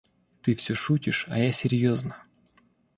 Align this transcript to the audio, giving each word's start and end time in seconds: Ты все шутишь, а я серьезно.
Ты 0.41 0.55
все 0.55 0.73
шутишь, 0.73 1.27
а 1.29 1.37
я 1.37 1.51
серьезно. 1.51 2.23